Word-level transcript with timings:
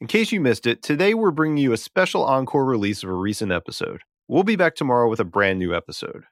In 0.00 0.06
case 0.06 0.32
you 0.32 0.40
missed 0.40 0.66
it, 0.66 0.82
today 0.82 1.12
we're 1.12 1.30
bringing 1.30 1.58
you 1.58 1.74
a 1.74 1.76
special 1.76 2.24
encore 2.24 2.64
release 2.64 3.02
of 3.02 3.10
a 3.10 3.12
recent 3.12 3.52
episode. 3.52 4.00
We'll 4.28 4.44
be 4.44 4.56
back 4.56 4.74
tomorrow 4.74 5.10
with 5.10 5.20
a 5.20 5.26
brand 5.26 5.58
new 5.58 5.74
episode. 5.74 6.24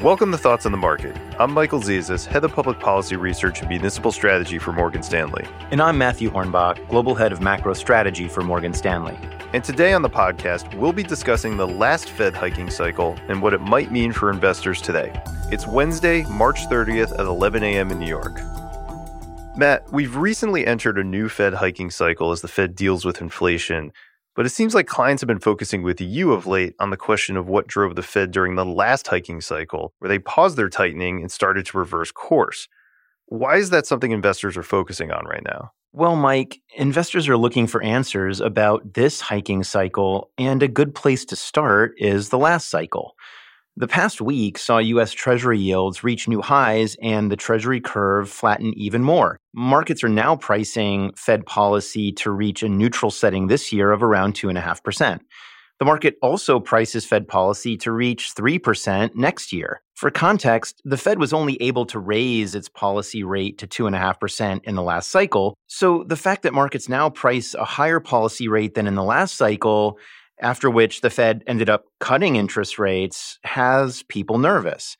Welcome 0.00 0.30
to 0.30 0.38
Thoughts 0.38 0.64
on 0.64 0.70
the 0.70 0.78
Market. 0.78 1.16
I'm 1.40 1.50
Michael 1.50 1.80
Zezas, 1.80 2.24
Head 2.24 2.44
of 2.44 2.52
Public 2.52 2.78
Policy 2.78 3.16
Research 3.16 3.62
and 3.62 3.68
Municipal 3.68 4.12
Strategy 4.12 4.60
for 4.60 4.70
Morgan 4.70 5.02
Stanley. 5.02 5.44
And 5.72 5.82
I'm 5.82 5.98
Matthew 5.98 6.30
Hornbach, 6.30 6.88
Global 6.88 7.16
Head 7.16 7.32
of 7.32 7.40
Macro 7.40 7.74
Strategy 7.74 8.28
for 8.28 8.42
Morgan 8.42 8.74
Stanley. 8.74 9.18
And 9.52 9.64
today 9.64 9.92
on 9.92 10.02
the 10.02 10.10
podcast, 10.10 10.72
we'll 10.78 10.92
be 10.92 11.02
discussing 11.02 11.56
the 11.56 11.66
last 11.66 12.10
Fed 12.10 12.36
hiking 12.36 12.70
cycle 12.70 13.18
and 13.26 13.42
what 13.42 13.54
it 13.54 13.60
might 13.60 13.90
mean 13.90 14.12
for 14.12 14.30
investors 14.30 14.80
today. 14.80 15.20
It's 15.50 15.66
Wednesday, 15.66 16.22
March 16.26 16.60
30th 16.68 17.10
at 17.14 17.26
11 17.26 17.64
a.m. 17.64 17.90
in 17.90 17.98
New 17.98 18.06
York. 18.06 18.38
Matt, 19.58 19.90
we've 19.90 20.16
recently 20.16 20.66
entered 20.66 20.98
a 20.98 21.04
new 21.04 21.30
Fed 21.30 21.54
hiking 21.54 21.90
cycle 21.90 22.30
as 22.30 22.42
the 22.42 22.48
Fed 22.48 22.74
deals 22.74 23.06
with 23.06 23.22
inflation, 23.22 23.90
but 24.34 24.44
it 24.44 24.50
seems 24.50 24.74
like 24.74 24.86
clients 24.86 25.22
have 25.22 25.28
been 25.28 25.38
focusing 25.38 25.82
with 25.82 25.98
you 25.98 26.32
of 26.34 26.46
late 26.46 26.74
on 26.78 26.90
the 26.90 26.96
question 26.98 27.38
of 27.38 27.48
what 27.48 27.66
drove 27.66 27.96
the 27.96 28.02
Fed 28.02 28.32
during 28.32 28.56
the 28.56 28.66
last 28.66 29.06
hiking 29.06 29.40
cycle, 29.40 29.94
where 29.98 30.10
they 30.10 30.18
paused 30.18 30.58
their 30.58 30.68
tightening 30.68 31.22
and 31.22 31.32
started 31.32 31.64
to 31.64 31.78
reverse 31.78 32.12
course. 32.12 32.68
Why 33.28 33.56
is 33.56 33.70
that 33.70 33.86
something 33.86 34.12
investors 34.12 34.58
are 34.58 34.62
focusing 34.62 35.10
on 35.10 35.24
right 35.24 35.42
now? 35.42 35.72
Well, 35.94 36.16
Mike, 36.16 36.60
investors 36.76 37.26
are 37.26 37.38
looking 37.38 37.66
for 37.66 37.82
answers 37.82 38.42
about 38.42 38.92
this 38.92 39.22
hiking 39.22 39.64
cycle, 39.64 40.30
and 40.36 40.62
a 40.62 40.68
good 40.68 40.94
place 40.94 41.24
to 41.24 41.36
start 41.36 41.94
is 41.96 42.28
the 42.28 42.36
last 42.36 42.68
cycle. 42.68 43.14
The 43.78 43.86
past 43.86 44.22
week 44.22 44.56
saw 44.56 44.78
U.S. 44.78 45.12
Treasury 45.12 45.58
yields 45.58 46.02
reach 46.02 46.28
new 46.28 46.40
highs 46.40 46.96
and 47.02 47.30
the 47.30 47.36
Treasury 47.36 47.78
curve 47.78 48.30
flatten 48.30 48.72
even 48.72 49.02
more. 49.02 49.36
Markets 49.54 50.02
are 50.02 50.08
now 50.08 50.34
pricing 50.34 51.12
Fed 51.14 51.44
policy 51.44 52.10
to 52.12 52.30
reach 52.30 52.62
a 52.62 52.70
neutral 52.70 53.10
setting 53.10 53.48
this 53.48 53.74
year 53.74 53.92
of 53.92 54.02
around 54.02 54.32
2.5%. 54.32 55.20
The 55.78 55.84
market 55.84 56.16
also 56.22 56.58
prices 56.58 57.04
Fed 57.04 57.28
policy 57.28 57.76
to 57.76 57.92
reach 57.92 58.34
3% 58.34 59.14
next 59.14 59.52
year. 59.52 59.82
For 59.94 60.10
context, 60.10 60.80
the 60.86 60.96
Fed 60.96 61.18
was 61.18 61.34
only 61.34 61.60
able 61.60 61.84
to 61.86 61.98
raise 61.98 62.54
its 62.54 62.70
policy 62.70 63.24
rate 63.24 63.58
to 63.58 63.66
2.5% 63.66 64.64
in 64.64 64.74
the 64.74 64.82
last 64.82 65.10
cycle. 65.10 65.54
So 65.66 66.02
the 66.04 66.16
fact 66.16 66.44
that 66.44 66.54
markets 66.54 66.88
now 66.88 67.10
price 67.10 67.52
a 67.52 67.66
higher 67.66 68.00
policy 68.00 68.48
rate 68.48 68.74
than 68.74 68.86
in 68.86 68.94
the 68.94 69.04
last 69.04 69.36
cycle 69.36 69.98
after 70.40 70.70
which 70.70 71.00
the 71.00 71.10
Fed 71.10 71.42
ended 71.46 71.68
up 71.68 71.84
cutting 72.00 72.36
interest 72.36 72.78
rates, 72.78 73.38
has 73.44 74.02
people 74.04 74.38
nervous. 74.38 74.96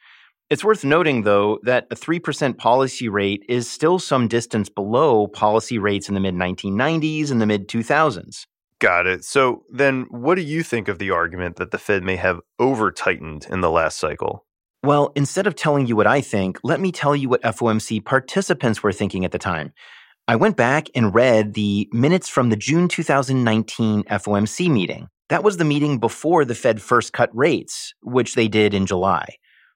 It's 0.49 0.63
worth 0.63 0.85
noting, 0.85 1.23
though, 1.23 1.59
that 1.65 1.89
a 1.91 1.97
3% 1.97 2.57
policy 2.57 3.09
rate 3.09 3.45
is 3.49 3.69
still 3.69 3.99
some 3.99 4.29
distance 4.29 4.69
below 4.69 5.27
policy 5.27 5.79
rates 5.79 6.09
in 6.09 6.15
the 6.15 6.21
mid 6.21 6.35
1990s 6.35 7.31
and 7.31 7.41
the 7.41 7.47
mid 7.47 7.69
2000s. 7.69 8.47
Got 8.79 9.07
it. 9.07 9.25
So 9.25 9.65
then, 9.73 10.07
what 10.11 10.37
do 10.37 10.43
you 10.43 10.63
think 10.63 10.89
of 10.89 10.99
the 10.99 11.11
argument 11.11 11.57
that 11.57 11.71
the 11.71 11.79
Fed 11.79 12.05
may 12.05 12.17
have 12.17 12.41
over 12.59 12.93
tightened 12.93 13.47
in 13.51 13.61
the 13.61 13.71
last 13.71 13.99
cycle? 13.99 14.45
Well, 14.85 15.11
instead 15.17 15.47
of 15.47 15.57
telling 15.57 15.87
you 15.87 15.97
what 15.97 16.07
I 16.07 16.21
think, 16.21 16.61
let 16.63 16.79
me 16.79 16.93
tell 16.93 17.17
you 17.17 17.29
what 17.29 17.43
FOMC 17.43 18.05
participants 18.05 18.83
were 18.83 18.93
thinking 18.93 19.25
at 19.25 19.33
the 19.33 19.39
time. 19.39 19.73
I 20.29 20.37
went 20.37 20.57
back 20.57 20.89
and 20.95 21.15
read 21.15 21.55
the 21.55 21.89
minutes 21.93 22.29
from 22.29 22.51
the 22.51 22.57
June 22.57 22.87
2019 22.87 24.05
FOMC 24.05 24.71
meeting. 24.71 25.09
That 25.29 25.43
was 25.43 25.57
the 25.57 25.65
meeting 25.65 25.99
before 25.99 26.45
the 26.45 26.55
Fed 26.55 26.81
first 26.81 27.13
cut 27.13 27.31
rates, 27.35 27.95
which 28.03 28.35
they 28.35 28.47
did 28.47 28.75
in 28.75 28.87
July. 28.87 29.27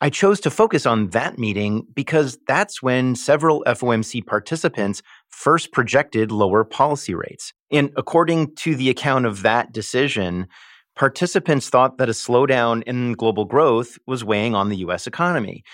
I 0.00 0.08
chose 0.08 0.40
to 0.40 0.50
focus 0.50 0.86
on 0.86 1.08
that 1.08 1.38
meeting 1.38 1.86
because 1.94 2.38
that's 2.46 2.82
when 2.82 3.14
several 3.16 3.62
FOMC 3.66 4.24
participants 4.24 5.02
first 5.28 5.72
projected 5.72 6.32
lower 6.32 6.64
policy 6.64 7.14
rates. 7.14 7.52
And 7.70 7.90
according 7.96 8.54
to 8.56 8.74
the 8.74 8.88
account 8.88 9.26
of 9.26 9.42
that 9.42 9.72
decision, 9.72 10.46
participants 10.96 11.68
thought 11.68 11.98
that 11.98 12.08
a 12.08 12.12
slowdown 12.12 12.82
in 12.84 13.12
global 13.12 13.44
growth 13.44 13.98
was 14.06 14.24
weighing 14.24 14.54
on 14.54 14.70
the 14.70 14.78
US 14.78 15.06
economy. 15.06 15.64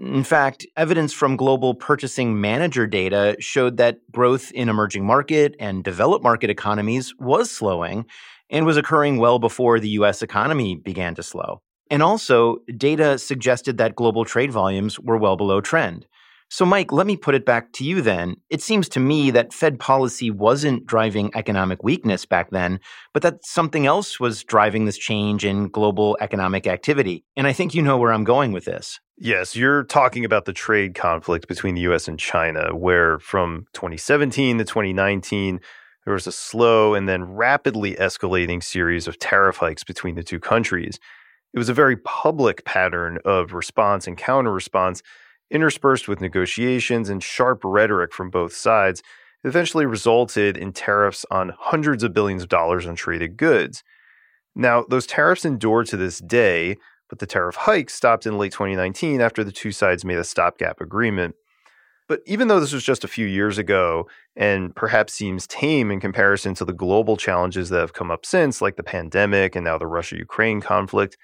In 0.00 0.24
fact, 0.24 0.66
evidence 0.76 1.12
from 1.12 1.36
global 1.36 1.74
purchasing 1.74 2.40
manager 2.40 2.86
data 2.86 3.36
showed 3.40 3.78
that 3.78 3.98
growth 4.12 4.52
in 4.52 4.68
emerging 4.68 5.06
market 5.06 5.54
and 5.58 5.82
developed 5.82 6.22
market 6.22 6.50
economies 6.50 7.14
was 7.18 7.50
slowing, 7.50 8.04
and 8.50 8.66
was 8.66 8.76
occurring 8.76 9.18
well 9.18 9.38
before 9.38 9.80
the 9.80 9.90
US 9.90 10.22
economy 10.22 10.76
began 10.76 11.14
to 11.14 11.22
slow. 11.22 11.60
And 11.90 12.02
also, 12.02 12.58
data 12.76 13.18
suggested 13.18 13.78
that 13.78 13.94
global 13.94 14.24
trade 14.24 14.50
volumes 14.50 14.98
were 14.98 15.16
well 15.16 15.36
below 15.36 15.60
trend. 15.60 16.06
So, 16.48 16.64
Mike, 16.64 16.92
let 16.92 17.08
me 17.08 17.16
put 17.16 17.34
it 17.34 17.44
back 17.44 17.72
to 17.72 17.84
you 17.84 18.00
then. 18.00 18.36
It 18.50 18.62
seems 18.62 18.88
to 18.90 19.00
me 19.00 19.32
that 19.32 19.52
Fed 19.52 19.80
policy 19.80 20.30
wasn't 20.30 20.86
driving 20.86 21.32
economic 21.34 21.82
weakness 21.82 22.24
back 22.24 22.50
then, 22.50 22.78
but 23.12 23.22
that 23.24 23.44
something 23.44 23.84
else 23.84 24.20
was 24.20 24.44
driving 24.44 24.84
this 24.84 24.96
change 24.96 25.44
in 25.44 25.68
global 25.68 26.16
economic 26.20 26.68
activity. 26.68 27.24
And 27.36 27.48
I 27.48 27.52
think 27.52 27.74
you 27.74 27.82
know 27.82 27.98
where 27.98 28.12
I'm 28.12 28.22
going 28.22 28.52
with 28.52 28.64
this. 28.64 29.00
Yes, 29.18 29.56
you're 29.56 29.84
talking 29.84 30.24
about 30.24 30.44
the 30.44 30.52
trade 30.52 30.94
conflict 30.94 31.48
between 31.48 31.74
the 31.74 31.80
US 31.82 32.06
and 32.06 32.18
China, 32.18 32.76
where 32.76 33.18
from 33.18 33.66
2017 33.72 34.58
to 34.58 34.64
2019, 34.64 35.60
there 36.06 36.14
was 36.14 36.26
a 36.28 36.32
slow 36.32 36.94
and 36.94 37.08
then 37.08 37.24
rapidly 37.24 37.96
escalating 37.96 38.62
series 38.62 39.08
of 39.08 39.18
tariff 39.18 39.56
hikes 39.56 39.82
between 39.84 40.14
the 40.14 40.22
two 40.22 40.38
countries. 40.38 41.00
It 41.52 41.58
was 41.58 41.68
a 41.68 41.74
very 41.74 41.96
public 41.96 42.64
pattern 42.64 43.18
of 43.24 43.52
response 43.52 44.06
and 44.06 44.16
counter 44.16 44.52
response, 44.52 45.02
interspersed 45.50 46.06
with 46.06 46.20
negotiations 46.20 47.08
and 47.08 47.22
sharp 47.22 47.62
rhetoric 47.64 48.14
from 48.14 48.30
both 48.30 48.54
sides, 48.54 49.02
eventually 49.42 49.84
resulted 49.84 50.56
in 50.56 50.72
tariffs 50.72 51.26
on 51.30 51.52
hundreds 51.58 52.04
of 52.04 52.14
billions 52.14 52.44
of 52.44 52.48
dollars 52.48 52.86
on 52.86 52.94
traded 52.94 53.36
goods. 53.36 53.82
Now, 54.54 54.84
those 54.88 55.06
tariffs 55.06 55.44
endure 55.44 55.82
to 55.84 55.96
this 55.96 56.20
day, 56.20 56.76
but 57.08 57.18
the 57.18 57.26
tariff 57.26 57.56
hikes 57.56 57.94
stopped 57.94 58.26
in 58.26 58.38
late 58.38 58.52
2019 58.52 59.20
after 59.20 59.42
the 59.42 59.52
two 59.52 59.72
sides 59.72 60.04
made 60.04 60.18
a 60.18 60.24
stopgap 60.24 60.80
agreement. 60.80 61.34
But 62.08 62.20
even 62.26 62.48
though 62.48 62.60
this 62.60 62.72
was 62.72 62.84
just 62.84 63.04
a 63.04 63.08
few 63.08 63.26
years 63.26 63.58
ago 63.58 64.08
and 64.36 64.74
perhaps 64.74 65.12
seems 65.12 65.46
tame 65.46 65.90
in 65.90 65.98
comparison 65.98 66.54
to 66.54 66.64
the 66.64 66.72
global 66.72 67.16
challenges 67.16 67.68
that 67.70 67.80
have 67.80 67.94
come 67.94 68.10
up 68.10 68.24
since, 68.24 68.62
like 68.62 68.76
the 68.76 68.82
pandemic 68.82 69.56
and 69.56 69.64
now 69.64 69.76
the 69.76 69.88
Russia 69.88 70.16
Ukraine 70.16 70.60
conflict, 70.60 71.16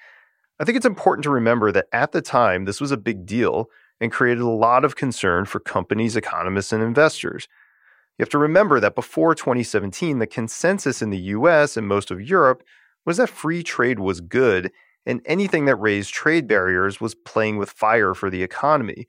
I 0.58 0.64
think 0.64 0.76
it's 0.76 0.86
important 0.86 1.24
to 1.24 1.30
remember 1.30 1.72
that 1.72 1.86
at 1.92 2.12
the 2.12 2.22
time, 2.22 2.64
this 2.64 2.80
was 2.80 2.90
a 2.90 2.96
big 2.96 3.26
deal 3.26 3.68
and 4.00 4.10
created 4.10 4.42
a 4.42 4.48
lot 4.48 4.84
of 4.84 4.96
concern 4.96 5.44
for 5.44 5.60
companies, 5.60 6.16
economists, 6.16 6.72
and 6.72 6.82
investors. 6.82 7.46
You 8.18 8.22
have 8.22 8.30
to 8.30 8.38
remember 8.38 8.80
that 8.80 8.94
before 8.94 9.34
2017, 9.34 10.18
the 10.18 10.26
consensus 10.26 11.00
in 11.00 11.10
the 11.10 11.18
US 11.18 11.76
and 11.76 11.86
most 11.86 12.10
of 12.10 12.20
Europe 12.20 12.64
was 13.06 13.16
that 13.16 13.30
free 13.30 13.62
trade 13.62 13.98
was 13.98 14.20
good, 14.20 14.70
and 15.06 15.20
anything 15.24 15.64
that 15.64 15.76
raised 15.76 16.12
trade 16.12 16.46
barriers 16.46 17.00
was 17.00 17.14
playing 17.14 17.56
with 17.56 17.70
fire 17.70 18.14
for 18.14 18.30
the 18.30 18.42
economy. 18.42 19.06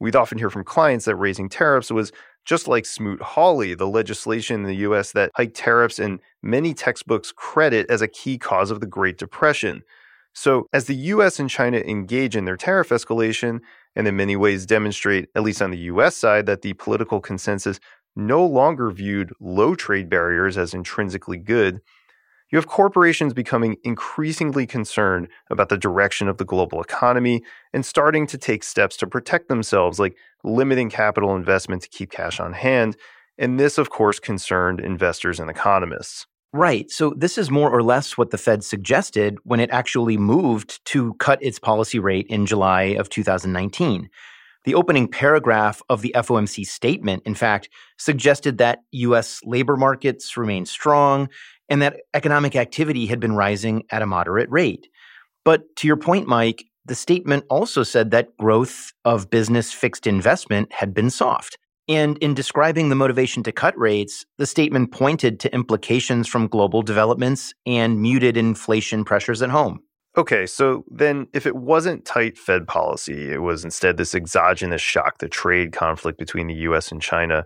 We'd 0.00 0.16
often 0.16 0.38
hear 0.38 0.50
from 0.50 0.64
clients 0.64 1.04
that 1.04 1.16
raising 1.16 1.48
tariffs 1.48 1.90
was 1.90 2.12
just 2.44 2.68
like 2.68 2.84
Smoot-Hawley, 2.84 3.74
the 3.74 3.86
legislation 3.86 4.60
in 4.60 4.66
the 4.66 4.88
US 4.88 5.12
that 5.12 5.30
hiked 5.34 5.56
tariffs 5.56 5.98
and 5.98 6.20
many 6.42 6.74
textbooks 6.74 7.32
credit 7.32 7.88
as 7.90 8.02
a 8.02 8.08
key 8.08 8.36
cause 8.38 8.70
of 8.70 8.80
the 8.80 8.86
Great 8.86 9.18
Depression. 9.18 9.82
So, 10.34 10.66
as 10.72 10.86
the 10.86 10.96
US 10.96 11.38
and 11.38 11.48
China 11.48 11.78
engage 11.78 12.34
in 12.36 12.44
their 12.44 12.56
tariff 12.56 12.88
escalation, 12.88 13.60
and 13.96 14.08
in 14.08 14.16
many 14.16 14.34
ways 14.36 14.66
demonstrate, 14.66 15.28
at 15.36 15.42
least 15.44 15.62
on 15.62 15.70
the 15.70 15.78
US 15.78 16.16
side, 16.16 16.46
that 16.46 16.62
the 16.62 16.72
political 16.74 17.20
consensus 17.20 17.78
no 18.16 18.44
longer 18.44 18.90
viewed 18.90 19.32
low 19.40 19.74
trade 19.74 20.08
barriers 20.08 20.58
as 20.58 20.74
intrinsically 20.74 21.38
good, 21.38 21.80
you 22.54 22.58
have 22.58 22.68
corporations 22.68 23.34
becoming 23.34 23.78
increasingly 23.82 24.64
concerned 24.64 25.26
about 25.50 25.70
the 25.70 25.76
direction 25.76 26.28
of 26.28 26.36
the 26.36 26.44
global 26.44 26.80
economy 26.80 27.42
and 27.72 27.84
starting 27.84 28.28
to 28.28 28.38
take 28.38 28.62
steps 28.62 28.96
to 28.98 29.08
protect 29.08 29.48
themselves, 29.48 29.98
like 29.98 30.16
limiting 30.44 30.88
capital 30.88 31.34
investment 31.34 31.82
to 31.82 31.88
keep 31.88 32.12
cash 32.12 32.38
on 32.38 32.52
hand. 32.52 32.96
And 33.38 33.58
this, 33.58 33.76
of 33.76 33.90
course, 33.90 34.20
concerned 34.20 34.78
investors 34.78 35.40
and 35.40 35.50
economists. 35.50 36.28
Right. 36.52 36.88
So, 36.92 37.12
this 37.16 37.38
is 37.38 37.50
more 37.50 37.72
or 37.72 37.82
less 37.82 38.16
what 38.16 38.30
the 38.30 38.38
Fed 38.38 38.62
suggested 38.62 39.38
when 39.42 39.58
it 39.58 39.70
actually 39.72 40.16
moved 40.16 40.78
to 40.92 41.14
cut 41.14 41.42
its 41.42 41.58
policy 41.58 41.98
rate 41.98 42.28
in 42.28 42.46
July 42.46 42.82
of 42.82 43.08
2019. 43.08 44.08
The 44.64 44.74
opening 44.74 45.08
paragraph 45.08 45.82
of 45.90 46.00
the 46.00 46.14
FOMC 46.16 46.64
statement, 46.64 47.22
in 47.26 47.34
fact, 47.34 47.68
suggested 47.98 48.58
that 48.58 48.78
U.S. 48.92 49.40
labor 49.44 49.76
markets 49.76 50.36
remain 50.36 50.64
strong 50.64 51.28
and 51.68 51.82
that 51.82 52.00
economic 52.14 52.56
activity 52.56 53.06
had 53.06 53.20
been 53.20 53.34
rising 53.34 53.84
at 53.90 54.02
a 54.02 54.06
moderate 54.06 54.50
rate. 54.50 54.88
But 55.44 55.76
to 55.76 55.86
your 55.86 55.96
point, 55.96 56.26
Mike, 56.26 56.64
the 56.86 56.94
statement 56.94 57.44
also 57.48 57.82
said 57.82 58.10
that 58.10 58.36
growth 58.36 58.92
of 59.04 59.30
business 59.30 59.72
fixed 59.72 60.06
investment 60.06 60.72
had 60.72 60.92
been 60.92 61.10
soft. 61.10 61.56
And 61.86 62.16
in 62.18 62.34
describing 62.34 62.88
the 62.88 62.94
motivation 62.94 63.42
to 63.42 63.52
cut 63.52 63.78
rates, 63.78 64.24
the 64.38 64.46
statement 64.46 64.92
pointed 64.92 65.38
to 65.40 65.54
implications 65.54 66.28
from 66.28 66.48
global 66.48 66.82
developments 66.82 67.52
and 67.66 68.00
muted 68.00 68.36
inflation 68.36 69.04
pressures 69.04 69.42
at 69.42 69.50
home. 69.50 69.80
Okay, 70.16 70.46
so 70.46 70.84
then 70.90 71.26
if 71.32 71.44
it 71.44 71.56
wasn't 71.56 72.04
tight 72.04 72.38
Fed 72.38 72.66
policy, 72.68 73.32
it 73.32 73.42
was 73.42 73.64
instead 73.64 73.96
this 73.96 74.14
exogenous 74.14 74.80
shock, 74.80 75.18
the 75.18 75.28
trade 75.28 75.72
conflict 75.72 76.18
between 76.18 76.46
the 76.46 76.54
US 76.54 76.92
and 76.92 77.02
China, 77.02 77.44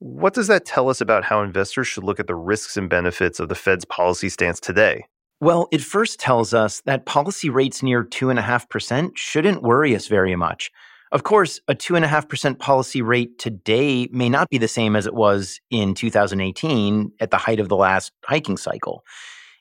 What 0.00 0.32
does 0.32 0.46
that 0.46 0.64
tell 0.64 0.88
us 0.88 1.02
about 1.02 1.24
how 1.24 1.42
investors 1.42 1.86
should 1.86 2.04
look 2.04 2.18
at 2.18 2.26
the 2.26 2.34
risks 2.34 2.78
and 2.78 2.88
benefits 2.88 3.38
of 3.38 3.50
the 3.50 3.54
Fed's 3.54 3.84
policy 3.84 4.30
stance 4.30 4.58
today? 4.58 5.04
Well, 5.42 5.68
it 5.70 5.82
first 5.82 6.18
tells 6.18 6.54
us 6.54 6.80
that 6.86 7.04
policy 7.04 7.50
rates 7.50 7.82
near 7.82 8.02
2.5% 8.02 9.10
shouldn't 9.14 9.62
worry 9.62 9.94
us 9.94 10.06
very 10.06 10.34
much. 10.36 10.70
Of 11.12 11.24
course, 11.24 11.60
a 11.68 11.74
2.5% 11.74 12.58
policy 12.58 13.02
rate 13.02 13.38
today 13.38 14.08
may 14.10 14.30
not 14.30 14.48
be 14.48 14.56
the 14.56 14.68
same 14.68 14.96
as 14.96 15.06
it 15.06 15.12
was 15.12 15.60
in 15.70 15.92
2018 15.92 17.12
at 17.20 17.30
the 17.30 17.36
height 17.36 17.60
of 17.60 17.68
the 17.68 17.76
last 17.76 18.12
hiking 18.24 18.56
cycle. 18.56 19.04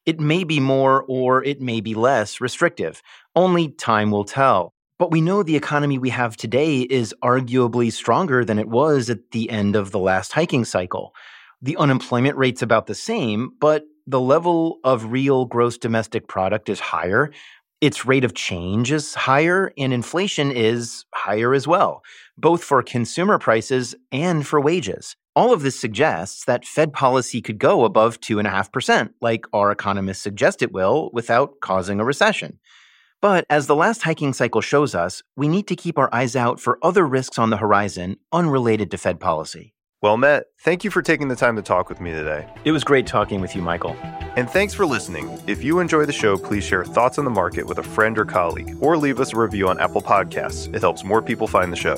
It 0.06 0.22
may 0.22 0.46
be 0.46 0.62
more 0.62 1.04
or 1.10 1.44
it 1.44 1.60
may 1.60 1.82
be 1.82 1.96
less 1.96 2.40
restrictive. 2.40 3.02
Only 3.36 3.68
time 3.68 4.10
will 4.10 4.24
tell. 4.24 4.74
But 5.00 5.12
we 5.12 5.22
know 5.22 5.44
the 5.44 5.56
economy 5.56 5.98
we 5.98 6.10
have 6.10 6.36
today 6.36 6.82
is 6.82 7.16
arguably 7.24 7.90
stronger 7.90 8.44
than 8.44 8.60
it 8.60 8.68
was 8.68 9.10
at 9.10 9.32
the 9.32 9.50
end 9.50 9.78
of 9.78 9.92
the 9.92 9.98
last 9.98 10.34
hiking 10.34 10.66
cycle. 10.66 11.16
The 11.62 11.78
unemployment 11.78 12.36
rate's 12.38 12.62
about 12.62 12.88
the 12.88 12.96
same, 12.96 13.54
but 13.62 13.86
the 14.08 14.20
level 14.20 14.80
of 14.84 15.14
real 15.14 15.46
gross 15.46 15.78
domestic 15.78 16.28
product 16.28 16.68
is 16.68 16.82
higher. 16.82 17.32
Its 17.80 18.06
rate 18.06 18.26
of 18.26 18.34
change 18.34 18.92
is 18.92 19.14
higher, 19.14 19.72
and 19.78 19.94
inflation 19.94 20.52
is 20.52 21.06
higher 21.16 21.54
as 21.54 21.66
well, 21.66 22.04
both 22.38 22.62
for 22.62 22.84
consumer 22.84 23.40
prices 23.40 23.96
and 24.12 24.46
for 24.46 24.60
wages. 24.60 25.16
All 25.34 25.54
of 25.54 25.62
this 25.62 25.80
suggests 25.80 26.44
that 26.44 26.66
Fed 26.66 26.92
policy 26.92 27.42
could 27.42 27.58
go 27.58 27.86
above 27.86 28.20
2.5%, 28.20 29.12
like 29.22 29.46
our 29.54 29.72
economists 29.72 30.22
suggest 30.22 30.62
it 30.62 30.74
will, 30.74 31.10
without 31.14 31.62
causing 31.62 32.02
a 32.02 32.06
recession. 32.06 32.60
But 33.22 33.46
as 33.50 33.68
the 33.68 33.76
last 33.76 34.04
hiking 34.04 34.32
cycle 34.32 34.62
shows 34.62 34.96
us, 34.96 35.24
we 35.36 35.50
need 35.50 35.68
to 35.68 35.76
keep 35.76 35.98
our 35.98 36.14
eyes 36.14 36.36
out 36.38 36.60
for 36.60 36.80
other 36.82 37.06
risks 37.06 37.38
on 37.38 37.50
the 37.50 37.58
horizon 37.58 38.16
unrelated 38.32 38.90
to 38.92 38.98
Fed 38.98 39.20
policy. 39.20 39.74
Well, 40.02 40.16
Matt, 40.16 40.46
thank 40.62 40.86
you 40.86 40.92
for 40.92 41.02
taking 41.02 41.28
the 41.28 41.36
time 41.36 41.58
to 41.58 41.62
talk 41.62 41.90
with 41.90 42.00
me 42.00 42.12
today. 42.12 42.48
It 42.64 42.72
was 42.72 42.86
great 42.86 43.06
talking 43.06 43.42
with 43.42 43.54
you, 43.54 43.62
Michael. 43.62 43.98
And 44.38 44.50
thanks 44.50 44.74
for 44.74 44.86
listening. 44.86 45.38
If 45.46 45.62
you 45.62 45.80
enjoy 45.80 46.06
the 46.06 46.14
show, 46.14 46.38
please 46.38 46.64
share 46.64 46.86
thoughts 46.86 47.18
on 47.18 47.26
the 47.26 47.32
market 47.32 47.66
with 47.66 47.80
a 47.80 47.84
friend 47.84 48.18
or 48.18 48.24
colleague, 48.24 48.78
or 48.80 48.96
leave 48.96 49.20
us 49.20 49.34
a 49.34 49.38
review 49.38 49.68
on 49.68 49.78
Apple 49.82 50.02
Podcasts. 50.02 50.74
It 50.74 50.80
helps 50.80 51.04
more 51.04 51.22
people 51.22 51.48
find 51.48 51.74
the 51.74 51.76
show. 51.76 51.98